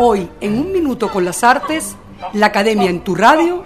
Hoy, 0.00 0.28
en 0.40 0.56
un 0.60 0.70
minuto 0.70 1.10
con 1.10 1.24
las 1.24 1.42
artes, 1.42 1.96
la 2.32 2.46
Academia 2.46 2.88
en 2.88 3.02
tu 3.02 3.16
radio. 3.16 3.64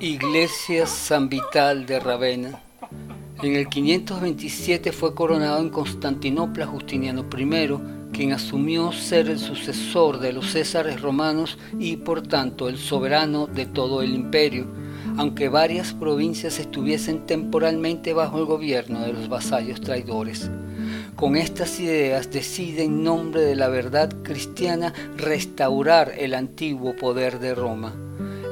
Iglesia 0.00 0.86
San 0.86 1.28
Vital 1.28 1.84
de 1.84 2.00
Ravenna. 2.00 2.58
En 3.42 3.54
el 3.54 3.68
527 3.68 4.92
fue 4.92 5.14
coronado 5.14 5.60
en 5.60 5.68
Constantinopla 5.68 6.64
Justiniano 6.64 7.26
I, 7.36 8.16
quien 8.16 8.32
asumió 8.32 8.92
ser 8.92 9.28
el 9.28 9.38
sucesor 9.38 10.20
de 10.20 10.32
los 10.32 10.52
Césares 10.52 11.02
romanos 11.02 11.58
y 11.78 11.96
por 11.96 12.22
tanto 12.22 12.70
el 12.70 12.78
soberano 12.78 13.46
de 13.46 13.66
todo 13.66 14.00
el 14.00 14.14
imperio, 14.14 14.66
aunque 15.18 15.48
varias 15.48 15.92
provincias 15.92 16.60
estuviesen 16.60 17.26
temporalmente 17.26 18.12
bajo 18.12 18.38
el 18.38 18.44
gobierno 18.44 19.00
de 19.00 19.12
los 19.12 19.28
vasallos 19.28 19.80
traidores. 19.80 20.48
Con 21.16 21.36
estas 21.36 21.80
ideas 21.80 22.30
decide 22.30 22.84
en 22.84 23.02
nombre 23.02 23.42
de 23.42 23.56
la 23.56 23.68
verdad 23.68 24.14
cristiana 24.22 24.94
restaurar 25.16 26.14
el 26.16 26.34
antiguo 26.34 26.94
poder 26.94 27.40
de 27.40 27.56
Roma. 27.56 27.92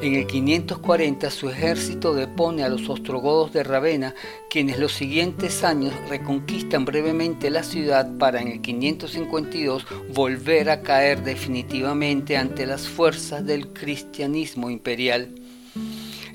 En 0.02 0.14
el 0.14 0.26
540 0.26 1.30
su 1.30 1.48
ejército 1.48 2.14
depone 2.14 2.64
a 2.64 2.68
los 2.68 2.88
ostrogodos 2.88 3.52
de 3.52 3.62
Ravenna, 3.62 4.16
quienes 4.50 4.80
los 4.80 4.92
siguientes 4.92 5.62
años 5.62 5.94
reconquistan 6.08 6.84
brevemente 6.84 7.48
la 7.48 7.62
ciudad 7.62 8.10
para 8.18 8.42
en 8.42 8.48
el 8.48 8.60
552 8.60 9.86
volver 10.12 10.68
a 10.70 10.82
caer 10.82 11.22
definitivamente 11.22 12.36
ante 12.36 12.66
las 12.66 12.88
fuerzas 12.88 13.46
del 13.46 13.68
cristianismo 13.68 14.68
imperial. 14.68 15.30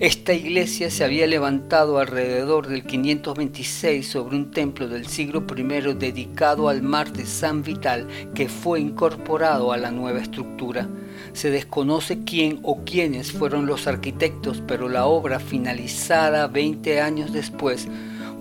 Esta 0.02 0.34
iglesia 0.34 0.90
se 0.90 1.04
había 1.04 1.28
levantado 1.28 2.00
alrededor 2.00 2.68
del 2.68 2.84
526 2.84 4.08
sobre 4.08 4.36
un 4.36 4.50
templo 4.50 4.88
del 4.88 5.06
siglo 5.06 5.44
I 5.56 5.94
dedicado 5.94 6.70
al 6.70 6.82
mar 6.82 7.14
de 7.14 7.28
San 7.28 7.62
Vital 7.62 8.08
que 8.34 8.50
fue 8.50 8.80
incorporado 8.80 9.72
a 9.72 9.78
la 9.78 9.92
nueva 9.92 10.20
estructura. 10.20 10.90
Se 11.34 11.52
desconoce 11.52 12.24
quién 12.24 12.62
o 12.64 12.84
quiénes 12.84 13.32
fueron 13.32 13.68
los 13.68 13.86
arquitectos, 13.86 14.64
pero 14.68 14.90
la 14.90 15.06
obra 15.06 15.40
finalizada 15.40 16.48
20 16.48 17.00
años 17.00 17.32
después 17.32 17.88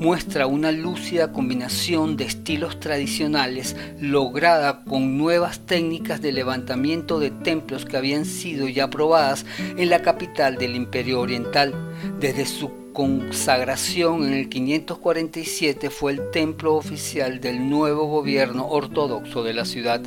muestra 0.00 0.46
una 0.46 0.72
lúcida 0.72 1.30
combinación 1.30 2.16
de 2.16 2.24
estilos 2.24 2.80
tradicionales 2.80 3.76
lograda 4.00 4.82
con 4.84 5.18
nuevas 5.18 5.60
técnicas 5.60 6.22
de 6.22 6.32
levantamiento 6.32 7.20
de 7.20 7.30
templos 7.30 7.84
que 7.84 7.98
habían 7.98 8.24
sido 8.24 8.66
ya 8.66 8.88
probadas 8.88 9.44
en 9.58 9.90
la 9.90 10.00
capital 10.00 10.56
del 10.56 10.74
Imperio 10.74 11.20
Oriental. 11.20 11.74
Desde 12.18 12.46
su 12.46 12.70
consagración 12.94 14.24
en 14.24 14.32
el 14.32 14.48
547 14.48 15.90
fue 15.90 16.12
el 16.12 16.30
templo 16.30 16.74
oficial 16.74 17.40
del 17.40 17.68
nuevo 17.68 18.06
gobierno 18.06 18.68
ortodoxo 18.68 19.44
de 19.44 19.52
la 19.52 19.66
ciudad. 19.66 20.00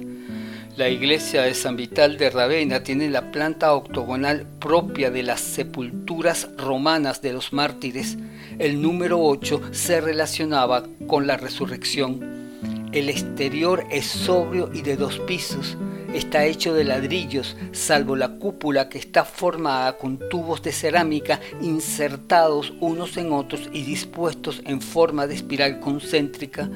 La 0.75 0.89
iglesia 0.89 1.43
de 1.43 1.53
San 1.53 1.75
Vital 1.75 2.17
de 2.17 2.31
Ravenna 2.31 2.81
tiene 2.81 3.07
la 3.07 3.31
planta 3.31 3.75
octogonal 3.75 4.47
propia 4.59 5.11
de 5.11 5.21
las 5.21 5.39
sepulturas 5.39 6.49
romanas 6.57 7.21
de 7.21 7.31
los 7.31 7.53
mártires. 7.53 8.17
El 8.57 8.81
número 8.81 9.19
8 9.21 9.61
se 9.69 10.01
relacionaba 10.01 10.83
con 11.05 11.27
la 11.27 11.37
resurrección. 11.37 12.89
El 12.91 13.09
exterior 13.09 13.85
es 13.91 14.07
sobrio 14.07 14.71
y 14.73 14.81
de 14.81 14.95
dos 14.95 15.19
pisos. 15.19 15.77
Está 16.11 16.45
hecho 16.45 16.73
de 16.73 16.85
ladrillos, 16.85 17.55
salvo 17.71 18.15
la 18.15 18.29
cúpula 18.39 18.89
que 18.89 18.97
está 18.97 19.25
formada 19.25 19.99
con 19.99 20.17
tubos 20.27 20.63
de 20.63 20.71
cerámica 20.71 21.39
insertados 21.61 22.73
unos 22.79 23.15
en 23.17 23.31
otros 23.31 23.69
y 23.73 23.83
dispuestos 23.83 24.63
en 24.65 24.81
forma 24.81 25.27
de 25.27 25.35
espiral 25.35 25.79
concéntrica. 25.79 26.67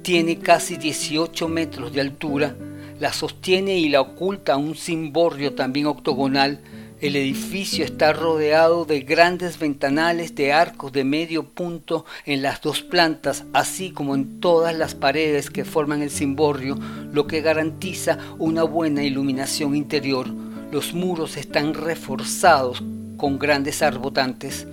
Tiene 0.00 0.38
casi 0.38 0.78
18 0.78 1.48
metros 1.48 1.92
de 1.92 2.00
altura 2.00 2.56
la 2.98 3.12
sostiene 3.12 3.78
y 3.78 3.88
la 3.88 4.00
oculta 4.00 4.56
un 4.56 4.74
cimborrio 4.74 5.54
también 5.54 5.86
octogonal. 5.86 6.60
El 6.98 7.14
edificio 7.14 7.84
está 7.84 8.14
rodeado 8.14 8.86
de 8.86 9.00
grandes 9.00 9.58
ventanales 9.58 10.34
de 10.34 10.54
arcos 10.54 10.92
de 10.92 11.04
medio 11.04 11.42
punto 11.44 12.06
en 12.24 12.40
las 12.40 12.62
dos 12.62 12.80
plantas, 12.80 13.44
así 13.52 13.90
como 13.90 14.14
en 14.14 14.40
todas 14.40 14.74
las 14.74 14.94
paredes 14.94 15.50
que 15.50 15.66
forman 15.66 16.00
el 16.00 16.10
cimborrio, 16.10 16.78
lo 17.12 17.26
que 17.26 17.42
garantiza 17.42 18.18
una 18.38 18.62
buena 18.62 19.02
iluminación 19.02 19.76
interior. 19.76 20.28
Los 20.72 20.94
muros 20.94 21.36
están 21.36 21.74
reforzados 21.74 22.82
con 23.18 23.38
grandes 23.38 23.82
arbotantes. 23.82 24.66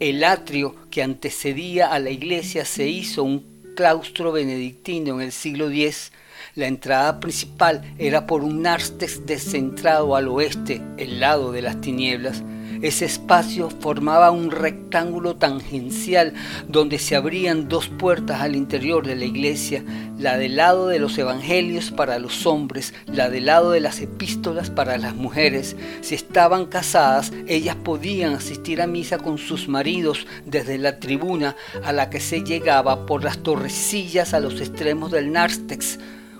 El 0.00 0.24
atrio 0.24 0.74
que 0.90 1.04
antecedía 1.04 1.92
a 1.92 2.00
la 2.00 2.10
iglesia 2.10 2.64
se 2.64 2.88
hizo 2.88 3.22
un 3.22 3.57
claustro 3.78 4.32
benedictino 4.32 5.14
en 5.14 5.20
el 5.20 5.30
siglo 5.30 5.70
X 5.70 6.10
la 6.56 6.66
entrada 6.66 7.20
principal 7.20 7.94
era 7.96 8.26
por 8.26 8.42
un 8.42 8.62
nártex 8.62 9.24
descentrado 9.24 10.16
al 10.16 10.26
oeste, 10.26 10.82
el 10.96 11.20
lado 11.20 11.52
de 11.52 11.62
las 11.62 11.80
tinieblas. 11.80 12.42
Ese 12.82 13.04
espacio 13.06 13.70
formaba 13.70 14.30
un 14.30 14.50
rectángulo 14.50 15.36
tangencial 15.36 16.34
donde 16.68 16.98
se 16.98 17.16
abrían 17.16 17.68
dos 17.68 17.88
puertas 17.88 18.40
al 18.40 18.54
interior 18.54 19.06
de 19.06 19.16
la 19.16 19.24
iglesia, 19.24 19.84
la 20.18 20.38
del 20.38 20.56
lado 20.56 20.88
de 20.88 20.98
los 20.98 21.18
evangelios 21.18 21.90
para 21.90 22.18
los 22.18 22.46
hombres, 22.46 22.94
la 23.06 23.30
del 23.30 23.46
lado 23.46 23.72
de 23.72 23.80
las 23.80 24.00
epístolas 24.00 24.70
para 24.70 24.96
las 24.98 25.14
mujeres. 25.14 25.76
Si 26.00 26.14
estaban 26.14 26.66
casadas, 26.66 27.32
ellas 27.46 27.76
podían 27.76 28.34
asistir 28.34 28.80
a 28.80 28.86
misa 28.86 29.18
con 29.18 29.38
sus 29.38 29.68
maridos 29.68 30.26
desde 30.46 30.78
la 30.78 31.00
tribuna 31.00 31.56
a 31.84 31.92
la 31.92 32.10
que 32.10 32.20
se 32.20 32.42
llegaba 32.42 33.06
por 33.06 33.24
las 33.24 33.38
torrecillas 33.38 34.34
a 34.34 34.40
los 34.40 34.60
extremos 34.60 35.10
del 35.10 35.32
nártex 35.32 35.98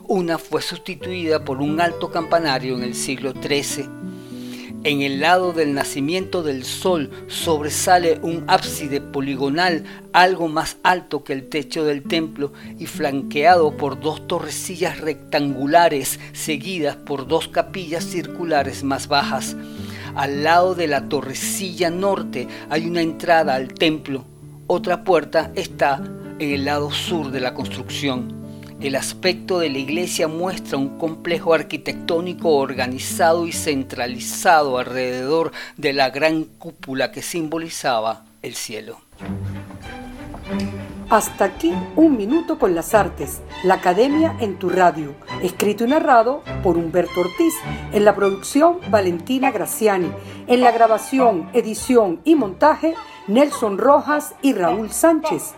una 0.08 0.38
fue 0.38 0.62
sustituida 0.62 1.44
por 1.44 1.60
un 1.60 1.82
alto 1.82 2.10
campanario 2.10 2.74
en 2.76 2.82
el 2.82 2.94
siglo 2.94 3.32
XIII. 3.32 3.97
En 4.84 5.02
el 5.02 5.20
lado 5.20 5.52
del 5.52 5.74
nacimiento 5.74 6.44
del 6.44 6.64
sol 6.64 7.10
sobresale 7.26 8.20
un 8.22 8.44
ábside 8.46 9.00
poligonal 9.00 9.82
algo 10.12 10.46
más 10.46 10.76
alto 10.84 11.24
que 11.24 11.32
el 11.32 11.48
techo 11.48 11.84
del 11.84 12.04
templo 12.04 12.52
y 12.78 12.86
flanqueado 12.86 13.76
por 13.76 13.98
dos 13.98 14.28
torrecillas 14.28 15.00
rectangulares 15.00 16.20
seguidas 16.32 16.94
por 16.94 17.26
dos 17.26 17.48
capillas 17.48 18.04
circulares 18.04 18.84
más 18.84 19.08
bajas. 19.08 19.56
Al 20.14 20.44
lado 20.44 20.76
de 20.76 20.86
la 20.86 21.08
torrecilla 21.08 21.90
norte 21.90 22.46
hay 22.70 22.86
una 22.86 23.02
entrada 23.02 23.56
al 23.56 23.74
templo. 23.74 24.24
Otra 24.68 25.02
puerta 25.02 25.50
está 25.56 26.00
en 26.38 26.50
el 26.50 26.64
lado 26.64 26.92
sur 26.92 27.32
de 27.32 27.40
la 27.40 27.52
construcción. 27.52 28.37
El 28.80 28.94
aspecto 28.94 29.58
de 29.58 29.70
la 29.70 29.78
iglesia 29.78 30.28
muestra 30.28 30.78
un 30.78 30.98
complejo 30.98 31.52
arquitectónico 31.52 32.50
organizado 32.50 33.44
y 33.44 33.52
centralizado 33.52 34.78
alrededor 34.78 35.50
de 35.76 35.92
la 35.92 36.10
gran 36.10 36.44
cúpula 36.44 37.10
que 37.10 37.20
simbolizaba 37.20 38.24
el 38.40 38.54
cielo. 38.54 39.00
Hasta 41.10 41.46
aquí 41.46 41.72
un 41.96 42.16
minuto 42.16 42.60
con 42.60 42.76
las 42.76 42.94
artes, 42.94 43.40
la 43.64 43.74
Academia 43.74 44.36
en 44.38 44.60
tu 44.60 44.68
radio, 44.68 45.14
escrito 45.42 45.84
y 45.84 45.88
narrado 45.88 46.44
por 46.62 46.76
Humberto 46.76 47.20
Ortiz, 47.20 47.54
en 47.92 48.04
la 48.04 48.14
producción 48.14 48.78
Valentina 48.90 49.50
Graciani, 49.50 50.12
en 50.46 50.60
la 50.60 50.70
grabación, 50.70 51.50
edición 51.52 52.20
y 52.22 52.36
montaje 52.36 52.94
Nelson 53.26 53.76
Rojas 53.76 54.36
y 54.40 54.52
Raúl 54.52 54.92
Sánchez. 54.92 55.54